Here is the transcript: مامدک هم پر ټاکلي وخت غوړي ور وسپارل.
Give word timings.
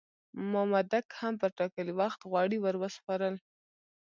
مامدک 0.51 1.05
هم 1.19 1.33
پر 1.41 1.51
ټاکلي 1.59 1.93
وخت 1.99 2.19
غوړي 2.29 2.57
ور 2.61 2.75
وسپارل. 2.81 3.35